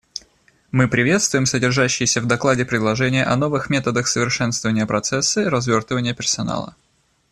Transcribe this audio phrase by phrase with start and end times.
[0.71, 6.75] Мы приветствуем содержащиеся в докладе предложения о новых методах совершенствования процесса развертывания персонала.